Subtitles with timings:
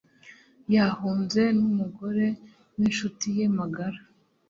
[0.75, 2.25] Yahunze n'umugore
[2.75, 3.99] w'incuti ye magara